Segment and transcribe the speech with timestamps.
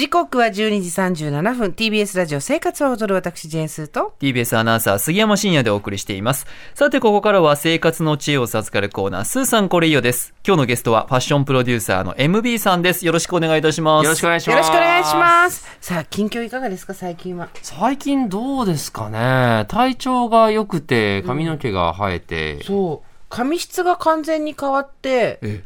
[0.00, 0.52] 時刻は12
[1.12, 1.72] 時37分。
[1.72, 4.14] TBS ラジオ生活を踊る私ジェーンスーと。
[4.18, 6.46] TBS アナウンサー杉山真也でお送りしています。
[6.72, 10.32] さてここからは生活の知恵を授かるコーナースーさんこれいいよです。
[10.42, 13.04] 今日のゲストはファッションプロデューサーの MB さんです。
[13.04, 14.04] よろしくお願いいたします。
[14.04, 14.56] よろしくお願いします。
[14.56, 15.66] よろしくお願いします。
[15.82, 17.50] さあ近況いかがですか最近は？
[17.60, 19.66] 最近どうですかね。
[19.68, 23.10] 体調が良くて髪の毛が生えて、そう。
[23.28, 25.62] 髪質が完全に変わってえ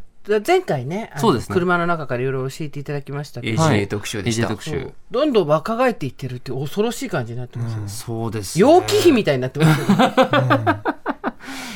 [0.46, 1.54] 前回ねそうですね。
[1.54, 3.88] 車の中からいろいろ教えていただきましたけど、は AGA い。
[3.88, 4.92] 特集でした、特集。
[5.10, 8.62] どんどん若返っていってるって恐ろしい感じになってますよね、そうです、ね。
[8.62, 10.14] 陽気比みたいになってますよね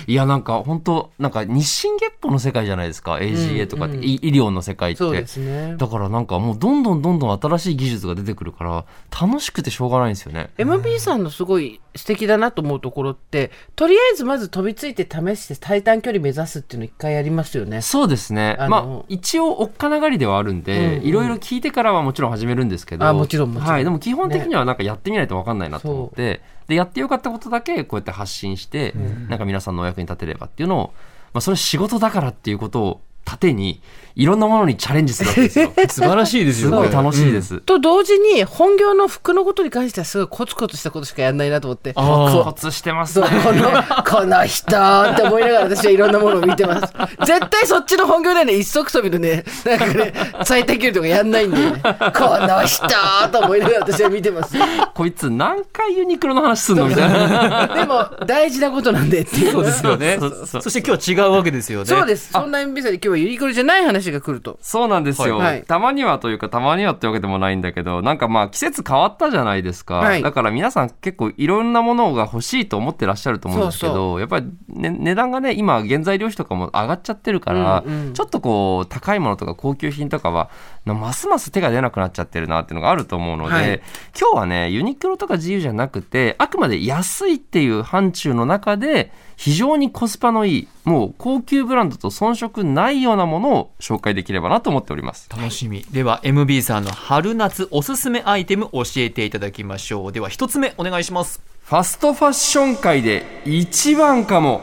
[0.09, 3.17] いや、なんか本当なんか日進月歩の世界じゃないですか。
[3.17, 5.05] AGA とかって、うんい医療の世界って。
[5.39, 10.49] ねだからなんかもうどんどんどんどん新しい技術が出てくるから、楽しくてしょうがないんですよね。
[10.57, 18.57] MB さんのすごい素敵だなと思うところってとりあえずまず飛びついて試して最短距離目指すっていうの一回やりますよねそうですね。
[18.59, 23.05] あのまあ、一応、おっかながりではあるんで、うんうんいろいろ聞いてからはもちろん始めるんですけど。
[23.05, 23.85] あもちろんもちろんはい。
[23.85, 28.93] でも基本的にはなんかやってみないと分かんないなと思って、で、やってよかったことだけこうやって発信して、
[29.29, 30.95] なんか皆さんのお役に立てればっていうのを、
[31.33, 33.83] まあ、それ仕事だからっていうことを盾に、
[34.19, 35.73] いろんなものにチャレンジするわけですよ。
[35.89, 37.61] 素晴らしいですよすごい楽しいです。
[37.61, 41.93] と同時に本業の服のことに関してはすごいコツコツしたことしかやんないなと思って。
[41.95, 42.43] あー。
[42.43, 43.29] コツしてますね。
[43.45, 43.71] この
[44.03, 46.93] この人って思いながら私はいろんなものを見てます。
[47.25, 50.13] 絶対そっちの本業ではね一足飛びのねなんかね
[50.43, 51.81] 最短距離とかやんないんでね。
[51.81, 52.89] この人
[53.31, 54.57] と思いながら私は見てます。
[54.95, 57.69] こいつ何回ユニクロの話すんのみたいな。
[57.73, 59.53] でも大事なことなんでっていう。
[59.53, 60.19] そうですよね。
[60.19, 61.87] そして今日は違うわけですよね。
[61.87, 62.33] そうです。
[62.33, 64.59] そんな MB さんに今日はユニクロじゃない話が来ると。
[64.61, 65.63] そうなんですよ、はい。
[65.63, 69.97] たまにはというか、たまにはってわけでもないんだけど、なんかまあ季節変わったじゃないですか。
[69.97, 70.23] はい。
[70.23, 80.51] だから皆さん結構いろんなものが欲しいと思ってらっしゃると思うんですけど、そうやっぱり、ね、値段がね、今原材料費とかも上がっちゃってるから、うんうんちょっとこう、高いものとか高級品とかは、
[80.85, 83.83] なますます手が出なくなっちゃってるなっていうのがあると思うので、はい。
[84.19, 95.29] 今日はね、ユニクロとか自由じゃなくて、あくまで安いっていう範疇の中で、非常にコスパのいい、もう高級ブランドと遜色ないようなものを紹介できればなと思っております。
[95.31, 104.63] 楽しみでは MB さんの春夏おすすめアイテム教えていただきましょうでは一つ目お願いしますファストファッション界で一番かも。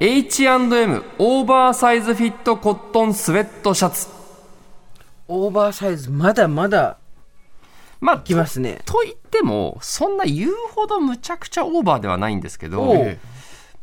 [0.00, 4.08] H&M オーバーサイズフィットコットンスウェットシャツ。
[5.28, 6.96] オーバーサイズまだまだ
[8.00, 13.18] まあ、きますねと言っても、そんな言うほどむちゃくちゃオーバーではないんですけおどう、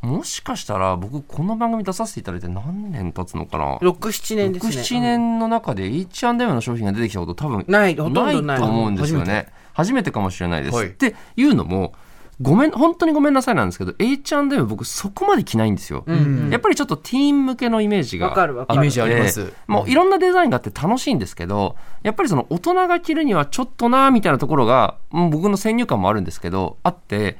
[0.02, 4.74] もしかしたら僕この番組出させていただいて何年経つのかな？67年ですね。
[4.74, 8.92] 67年の中で H&M の商品が出てきたこと多分ないほとんどないと思う。
[8.92, 9.48] んですよね。
[9.74, 10.88] 初めてかもしれないです、はい。
[10.88, 11.94] っていうのも
[12.40, 18.78] ごめん本当にごめんなさいなんですけど H&M 僕そこまで着ないんですよ、うんやっぱりちょっとティーン向けのイメージがわかるわかる。
[18.78, 19.52] イメージあります。
[19.66, 27.38] もういろんなデザインがあって楽しいんですけどやっぱりその大人が着るにはちょっとなみたいなところがうん僕の先入観もあるんですけどあって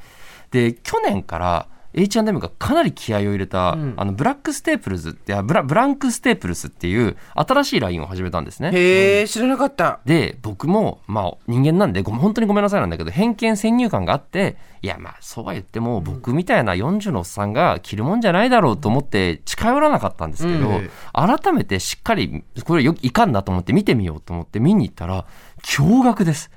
[0.50, 3.94] で去年から H&M がかなり気合を入れた、ん。
[3.98, 8.72] あのブラックステープルズってあブラブランクステープルスっていう新しいラインを始めたんですね。
[8.74, 10.00] へえ知らなかった。
[10.06, 20.90] で僕もまあ人間なんでご本当にごめんなさいなんだけど偏見先入観があっていやまあそうは言っても僕みたいな40のおっさんが着るもんじゃないだろうと思って近寄らなかったんですけど、うん。
[21.14, 25.26] 改めてしっかりこれよいかんなと思って見てみようと思って見に行ったら
[25.64, 26.52] 驚愕です。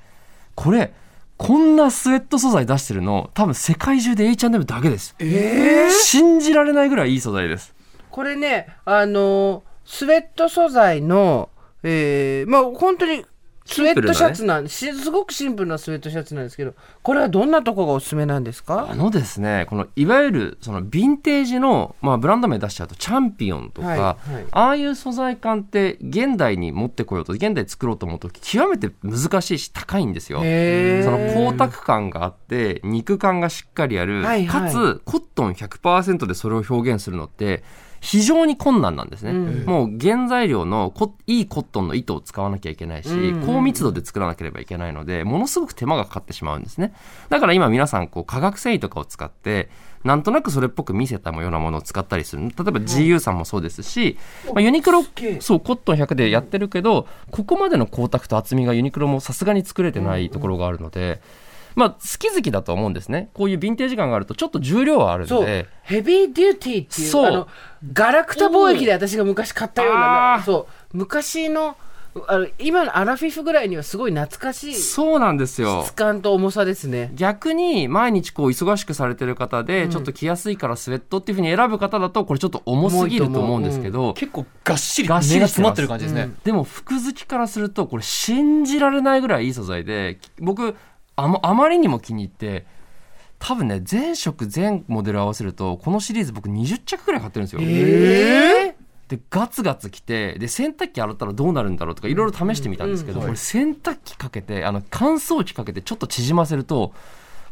[0.55, 0.93] これ
[1.41, 5.15] こんなスウェット素材出してるの多分世界中で H&M だけです。
[5.17, 7.73] え信じられないぐらいいい素材です。
[8.11, 11.49] これねあのスウェット素材の
[11.81, 13.25] えー、まあ本当に
[13.71, 18.87] スウェットシャツなんしすごくシンプルなスウェットシャツなんですけどこれはどんなとこがおすすめなんですか？
[18.89, 24.45] あのですね、このいわゆるそのヴィンテージの、まあ、ブランド名出しちゃうとチャンピオンとか、はいはい。
[24.51, 30.39] ああいう素材感って現代に持ってこようと現代作ろうと思うと極めて難しいし高いんですよ。
[30.39, 34.71] その光沢感があって肉感がしっかりある、はいはい。
[34.71, 37.63] かつコットン100%でそれを表現するのって
[38.01, 39.65] 非常に困難なんですね、うん。
[39.65, 43.45] もう原材料のこいいコットンの糸を使わなきゃいけないし、うん。
[43.45, 46.93] 高密度で作らなければいけないのでものすごく手間がかかってしまうんですね。
[47.29, 49.69] だから今皆さんこう化学繊維とかを使って
[50.03, 52.41] なんとなくそれっぽく見せたようなものを使ったりする。
[52.41, 54.17] 例えば GU さんもそうですし、
[54.47, 55.03] まあ、ユニクロ
[55.39, 61.21] そうコットン100でやってるけどここまでの光沢と厚みがユニクロもさすがに作れてないところがあるので、
[61.75, 63.29] まあ、好き好きだと思うんですね。
[63.33, 65.41] こういうヴィンテージ感があるとちょっと重量はあるそう。
[65.41, 67.25] のでヘビーデューティーっていうそう。
[67.25, 67.47] あの
[67.93, 70.97] ガラクタ貿易で私が昔買ったようなそう。
[70.97, 71.75] 昔の
[72.27, 74.75] あの今のアラフィフぐらいにはすごい懐かしい。
[74.75, 75.83] そうなんですよ。
[75.85, 77.09] 質感と重さですね。
[77.15, 86.31] 逆に毎日こう忙しくされてる方で、ちょっと着やすいからスウェットっていうふうに選ぶ方だとこれちょっと重すぎると思うんですけど、結構がっしりがっしり詰まってる感じですね。
[86.43, 90.75] でも服好きからするとこれ信じられないぐらいいい素材で僕
[91.23, 92.65] あまあまりにも気に入って
[93.39, 97.61] 多分ね全色全モデル合わせるとこのシリーズ僕20着くらい買ってるんですよ。
[97.63, 98.75] え
[99.07, 106.93] でガツガツ着てで洗濯機洗ったらどうなるんだろうとかいろいろ試してみたんですけど、これ洗濯機かけてあの乾燥機かけてちょっと縮ませると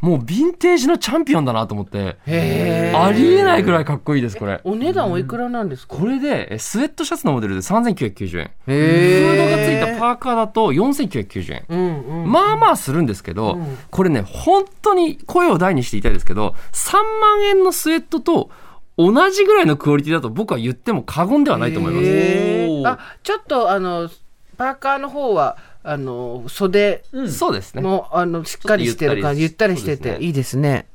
[0.02, 2.18] もうヴィンテージのチャンピオンだなと思って。
[2.26, 4.62] へありえないぐらいかっこいいですこれ。
[4.64, 9.46] お値段おいくらなんですか、これでえスウェットシャツのモデルで3990円フへー。
[9.46, 12.24] ドがついたパーカーだと4990円うん。
[12.24, 12.32] うん。
[12.32, 13.78] まあまあするんですけど、うん。
[13.90, 18.50] これね、本当に声を大にして言いたいですけど、3万円のスウェットと
[18.98, 23.02] 同じぐらいのクオリティだと僕は言っても過言ではないと思います。
[23.02, 24.10] あ、ちょっとあの、
[24.58, 27.82] パーカーの方は、あの、袖そうですね。
[27.82, 30.88] も、あの、しっかりしてる感じ、ゆったりしてて、いいですね。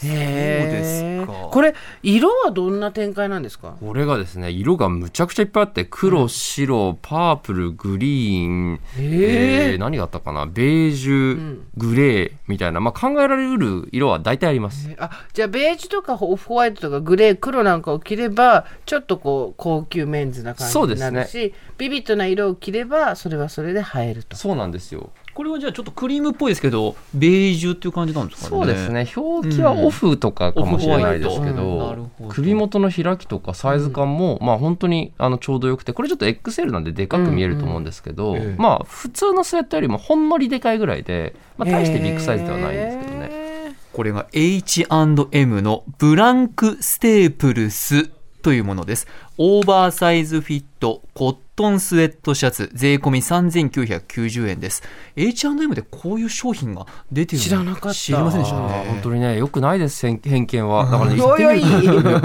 [0.00, 1.48] そうへーですか。
[1.50, 3.76] これ、色はどんな展開なんですか？
[3.80, 11.66] これがですね、色がむちゃくちゃいっぱいあって、黒、白、パープル、グリーン、えー何があったかな、ベージュ、ん。
[11.76, 14.88] グレーみたいな、まあ、考えられる色は大体あります。
[14.98, 21.10] あじゃあベージュとかオフホワイトとかグレー黒なんかを着ればちょっとこう高級メンズな感じにそうですね。
[21.10, 24.36] なるし、ビビッドな色を着ればそれはそれで映えると。
[24.36, 25.10] そうなんですよ。
[25.40, 28.48] これはじゃあちょっとクリームっぽいですけど、ベージュっていう感じなんですかね？
[28.50, 29.10] そうですね。
[29.16, 32.10] 表記はオフとかかもしれないですけうんオフホワイト。
[32.20, 32.28] うん。
[32.28, 38.54] 首元の開きとかサイズ感も、まあ本当にあのちょうどよくてこれちょっと XL なんででかく見えると思うんですけど、ええ。
[38.58, 43.28] まあ普通のスウェットよりもほんのりでかいぐらいで、まあ、大してビッグサイズではないんですけどね。
[43.28, 48.10] ねこれが H&M のブランクステープルス
[48.42, 49.06] というものです。
[49.38, 54.82] オーバーサイズフィットコットンスウェットシャツ税込み3990円です。
[55.14, 57.94] H&M でこういう商品が出てるの知らなかった。
[57.94, 59.00] 知りませんでしたあー本ね。
[59.02, 60.86] 当にねよくないです偏偏見は。
[60.86, 61.40] だからねいおい。
[61.62, 62.12] 自分の。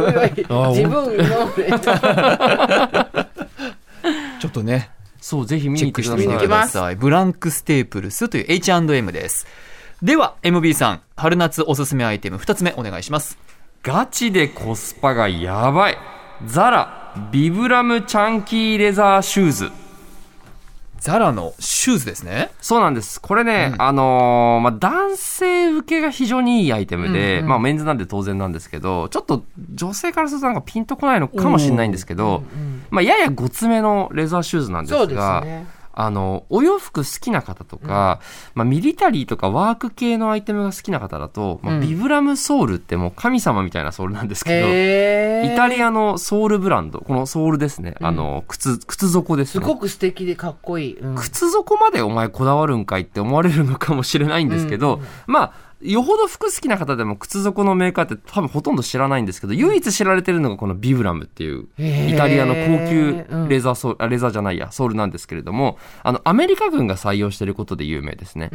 [4.40, 4.90] ちょっとね、
[5.20, 6.16] そうぜひ見チェッに行ってください。
[6.16, 6.96] クしてみてください。
[6.96, 9.48] ブランクステープルスという H&M です。
[10.02, 13.38] では、MB さん、春夏おすすめアイテム2つ目お願いします。
[13.84, 15.98] ガチでコスパがやばい。
[16.46, 17.02] ザラ
[17.32, 19.72] ビブラムチャンキーレザーシューズ。
[21.00, 22.50] ザラのシューズですね。
[22.62, 23.22] そうなんです。
[23.22, 32.44] これね、あのーまあ、男性受けが非常にいいアイテムで、まあ、メンズなんで当然なんですけど、ちょっと女性からするとなんかピンとこないのかもしれないんですけど、
[32.90, 38.20] まあ、ややごつめのレザーシューズなんですそうですが、ねあの、お洋服好きな方とか、
[38.54, 45.54] まあ、ミリタリーとかワーク系のアイテムが好きな方だと、まあ、ビブラムソールってもう神様みたいなソールなんですけど、へー。
[45.54, 47.96] イタリアのソールブランド、このソールですね。
[48.02, 49.64] あの、靴、靴底ですね。
[49.64, 51.16] すごく素敵でかっこいい、うん。
[51.16, 63.50] 靴底までお前こだわるんかいって思われるのかもしれないんですけど、まあ、よほど服好きな方でも靴底のメーカーって多分ほとんど知らないんですけど、唯一知られてるのがこのビブラムっていう、イタリアの高級うん。
[63.50, 68.50] レザーソール、あレザーじゃないや、ソールなんですけれども、あの、アメリカ軍が採用していることで有名ですね。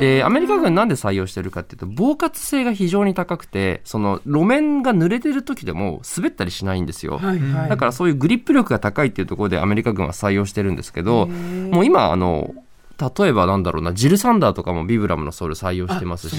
[0.00, 7.18] で、アメリカ軍なんで採用してるかっていうと、防滑性が非常に高くて、その路面が濡れてる時でも滑ったりしないんですよ。
[7.18, 7.68] はいはい。
[7.68, 12.54] だからそういうグリップ力が高いっていうところでアメリカ軍は採用してるんですけど、もう今、あの、
[12.98, 16.36] 例えばなんだろうな、ジルサンダーとかもビブラムのソール採用してますし、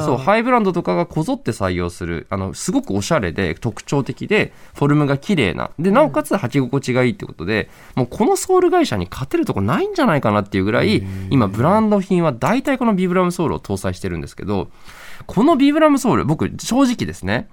[0.00, 5.70] そうハイブランドとかがこぞって採用する、あの、すごくおしゃれで特徴的で、フォルムが綺麗な。
[5.78, 14.70] で、なおかつ履き心地がいいってことで、もうこのソール会社に勝てるとこないんじゃないかなっていうぐらい、今、ブランド品は大体このビブラムソールを搭載してるんですけど、
[15.26, 17.48] このビブラムソール、僕、正直ですね、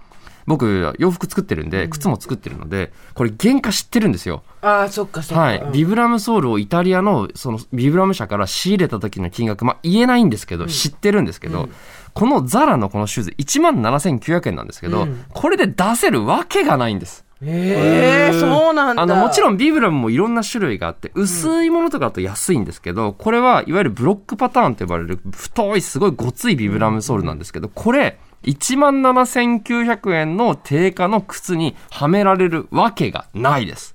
[0.48, 4.44] 僕、洋服作ってるんで、靴も作ってるので、これ原価知ってるんですよ。
[4.62, 5.72] ああそっかそっか、はい、うん。
[5.74, 11.68] ビブラムソールをイタリアのそのビブラム社から仕入れた時の金額、まあ、言えないんですけど、知ってるんですけど、
[12.14, 15.26] このザラのこのシューズ1万7900円なんですけど、うん。
[15.30, 17.28] これで出せるわけがないんです。
[17.42, 19.04] へえそうなんだ。
[19.04, 33.94] あのもちろんビブラムもいろんな種類があって薄いものとかだと安いんですけど、これはいわゆるブロックパターンと呼ばれる太いすごいごついビブラムソールなんですけどこれ1万7900円の定価の靴にはめられるわけがないです。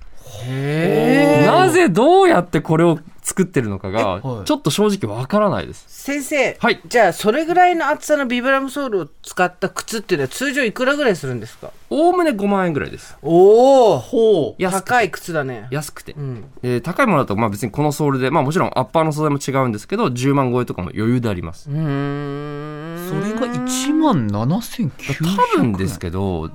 [1.47, 2.99] なぜどうやってこれを
[3.33, 5.85] 作ってるのかがはいちょっと正直わからないです。
[5.89, 11.71] 先生、はいじゃあそれぐらいの厚さのビブラムソールを使った靴っていうのは通常いくらぐらいするんですか？
[11.89, 13.17] おおむね5万円ぐらいです。
[13.23, 14.63] おおほう。
[14.63, 16.13] 高い靴だね安くて。
[16.13, 21.71] うんで高いものだとまあ別にこのソールで、まあもちろんアッパーの素材も違うんですけど、10万超えとかも余裕であります。
[21.71, 24.91] うーんそれが1万7900
[25.31, 25.37] 円。
[25.37, 26.51] 多分ですけど、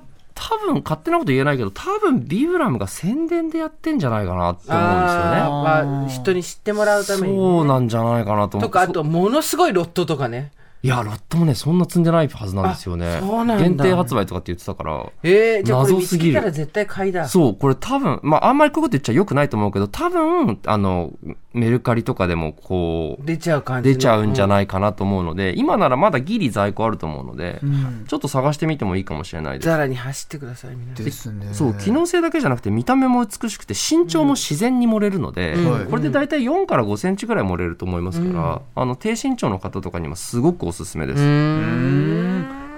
[0.50, 5.38] 多分勝手なこと言えないけど、多分ビブラムが宣伝でやってんじゃないかなって思うんですよね。
[5.38, 8.70] あーまあ、人に知ってもらうためにね、そうなんじゃないかなと思う。
[8.70, 10.54] とか、あと、ものすごいロットとかね。
[10.84, 13.18] いや、ロットもね、そんな積んでないはずなんですよね。
[13.18, 15.06] あそうなんだ限定発売とかって言ってたから。
[15.24, 17.28] えー、じゃあこれ見つ謎すぎるら絶対買いだ。
[17.28, 21.14] そう、これ多分、まあ、あんまりこういうこと言っちゃ良くないと思うけど、多分、あの、
[21.54, 23.96] メルカリとかでもこう、出ちゃう感じの。
[23.96, 29.66] 出ちゃうんじゃい、ないかなと思うので、今ならまだギリ在庫あると思うので、うんちょっと探してみてもいいかもしれないです。
[29.66, 31.06] ザラに走ってください、皆さん。
[31.06, 31.50] ですね。
[31.54, 41.24] そう、機能性だけじゃなくて見た目も美しくて身長も自然に盛れるので、うんこれで大体4から5センチぐらい盛れると思いますから、あの低身長の方とかにもすごくおすすめです。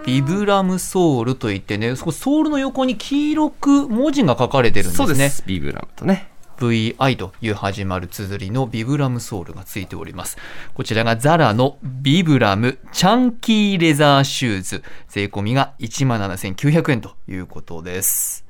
[0.06, 5.08] ビブラムソールといってね、そこソールの横に黄色く文字が書かれてるんですね。
[5.08, 5.44] そうです。
[5.46, 6.30] ビブラムとね。
[6.60, 10.38] VI という始まる綴りのビブラムソールがついております。
[10.74, 14.84] こちらがザラのビブラムチャンキーレザーシューズ。
[15.08, 18.49] 税込みが17,900円ということです。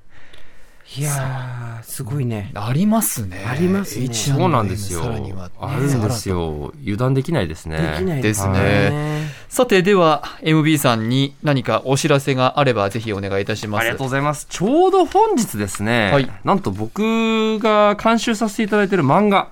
[0.97, 2.51] いやー、すごいね。
[2.55, 3.45] ありますね。
[3.47, 5.51] ありますね H&M そうなんですよさらには、。
[5.59, 6.73] あるんですよ。
[6.81, 7.77] 油断できないですね。
[7.77, 9.31] できないですねね。
[9.49, 13.81] さて、では、MB さんに何かお知らせがあれば、ぜひお願いいたします。
[13.81, 14.47] ありがとうございます。
[14.49, 19.49] ちょうど本日ですね、はいなんと僕が監修させていただいている漫画、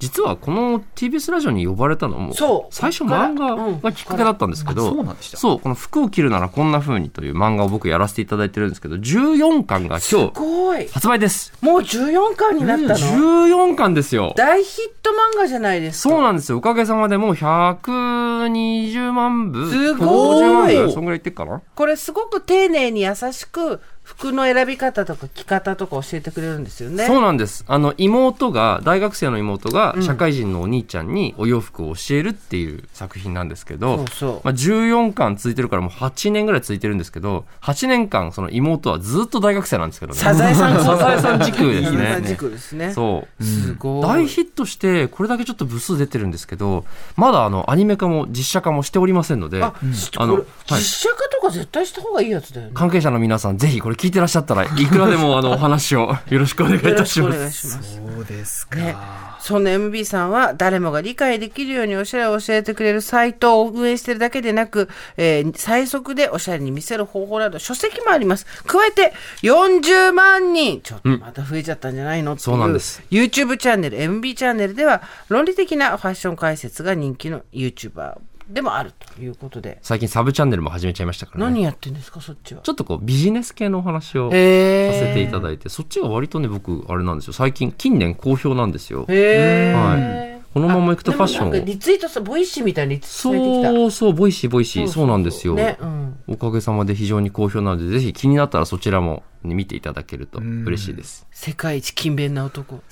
[0.00, 2.34] 実はこの TBS ラジオに呼ばれたのも、
[2.70, 4.90] 最初漫画がきっかけだったんですけあど、
[5.22, 10.32] そうこの服を着るならこんな風にという漫画を僕やらせていただいてるんですけど、14巻がす今
[10.76, 10.88] 日。
[10.92, 11.52] 発売です。
[11.60, 14.32] もう14巻になったの、14巻ですよ。
[14.36, 16.14] 大ヒット漫画じゃないですか。
[16.14, 16.58] そうなんですよ。
[16.58, 19.70] おかげさまでもう120万部。
[19.70, 21.60] すごい150万部そんぐらいいってっかな？
[21.74, 27.06] これすごく丁寧に優しく服の選び方とか着方とか教えてくれるんですよね。
[27.06, 27.64] そうなんです。
[27.68, 40.18] あの、妹が、大学生の妹が、社会人のお兄ちゃんにお洋服を教えるっていう作品なんですけど、そうそうまあ、14巻続いてるからもう8年ぐらい続いてるんですけど、8年間、その妹はずっと大学生なんですけどね。
[40.18, 42.92] サザエさん サザエさん軸ですサザエさんですね。
[42.92, 43.44] そう。
[43.44, 44.02] すごい。
[44.02, 46.84] 大ヒットして、これだけちょっと部数出てるんですけど、
[47.16, 49.74] まだあの、アニメ化も実写化もしておりませんので、あ、
[50.16, 52.72] あのこれ、はい実写化とか絶対した方がいいやつだよね。
[52.74, 57.78] 関係者の皆さん、ぜひこれ聞いてらっしゃったら、いくらでもあの、お話をよろしくお願いいたします。
[57.96, 58.76] そうですか。
[58.76, 58.96] ね、
[59.40, 68.46] そんな MB さんは誰もが理解できるようにおしゃれを教えてくれるサイトを運営しているだけでなく、えー最速でおしゃれに見せる方法など書籍もあります。
[68.66, 78.18] 加えて40万人、ちょっとまた増えちゃったんじゃないの、っていそうなんです YouTube チャンネル、MB チャンネルでは論理的なファッション解説が人気の YouTuber
[78.50, 79.78] でもあるということで。
[79.82, 81.52] 最近サブチャンネルも始めちゃいましたからね。
[81.52, 82.62] 何やってんですか、そっちは？
[82.62, 87.32] ちょっとこうビジネス系のお話をさへせていただいて、そっちが割とね、僕、あれなんですよ。
[87.32, 89.06] 最近、近年好評なんですよ。
[89.06, 93.70] はこのままいくとファッションリツイートさ、ボイシーみたいにリツイートされてきた。
[93.70, 94.88] そうそう、ボイシー、ボイシー。
[94.88, 95.54] そうなんですよ。
[95.54, 96.18] ね、うん。
[96.26, 101.24] おかげさまで非常に好評なので、ぜひ気になったらそちらもね見ていただけると嬉しいです。
[101.30, 102.82] 世界一勤勉な男。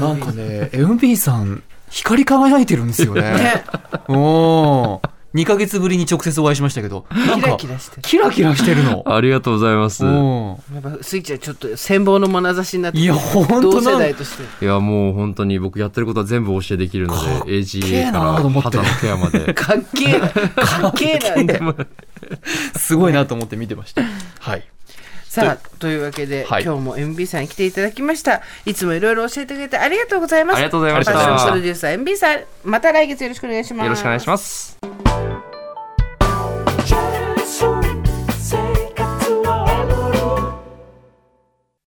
[0.00, 3.20] なんかね、MB さん、光り輝いてるんですよね。
[3.20, 3.64] ね、
[4.08, 8.02] おー2ヶ月ぶりに直接お会いしましたけど、なんキラか、キラしてる。
[8.02, 9.02] キラキラしてるの。
[9.08, 10.04] ありがとうございます。
[10.04, 14.64] やっぱスイッチはちょっと羨望の眼差しになっていや、ほん同となん世代として。
[14.64, 19.54] や、もう本当に僕やってることは全部お教えできるので、え AGA なから肌のケアまで。
[19.54, 20.28] かっけえな。
[20.28, 21.76] かっけえなんだよ。
[22.76, 24.02] すごいなと思って見てました。
[24.40, 24.64] はい。
[25.32, 28.42] さあ、というわけで、はい今日も MB さんに来ていただきました。
[28.66, 30.56] いつもいろいろ教えてくれてありがとうございます。
[30.56, 33.86] ありがとうございましたプロデューサー MB さん、また来月よろしくお願いします。
[33.86, 34.78] よろしくお願いします。